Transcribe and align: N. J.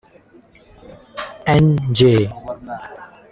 N. 1.63 1.65
J. 1.95 1.99